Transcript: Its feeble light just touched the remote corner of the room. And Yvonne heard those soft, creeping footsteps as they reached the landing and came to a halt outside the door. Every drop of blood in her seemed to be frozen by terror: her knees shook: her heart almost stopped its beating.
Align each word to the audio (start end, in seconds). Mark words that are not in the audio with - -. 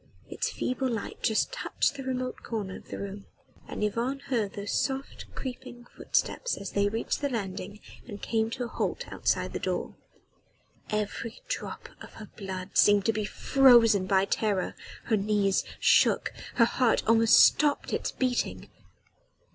Its 0.27 0.49
feeble 0.49 0.89
light 0.89 1.21
just 1.21 1.53
touched 1.53 1.93
the 1.93 2.01
remote 2.03 2.41
corner 2.41 2.75
of 2.77 2.87
the 2.89 2.97
room. 2.97 3.27
And 3.67 3.83
Yvonne 3.83 4.19
heard 4.29 4.53
those 4.53 4.71
soft, 4.71 5.25
creeping 5.35 5.85
footsteps 5.95 6.57
as 6.57 6.71
they 6.71 6.89
reached 6.89 7.21
the 7.21 7.29
landing 7.29 7.79
and 8.07 8.19
came 8.19 8.49
to 8.49 8.63
a 8.63 8.67
halt 8.67 9.03
outside 9.13 9.53
the 9.53 9.59
door. 9.59 9.93
Every 10.89 11.43
drop 11.47 11.87
of 12.01 12.17
blood 12.35 12.61
in 12.61 12.67
her 12.69 12.75
seemed 12.75 13.05
to 13.05 13.13
be 13.13 13.25
frozen 13.25 14.07
by 14.07 14.25
terror: 14.25 14.73
her 15.03 15.17
knees 15.17 15.63
shook: 15.79 16.33
her 16.55 16.65
heart 16.65 17.03
almost 17.05 17.39
stopped 17.39 17.93
its 17.93 18.11
beating. 18.11 18.71